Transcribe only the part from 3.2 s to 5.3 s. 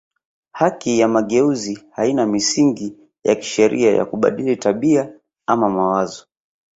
ya kisheria ya kubadili tabia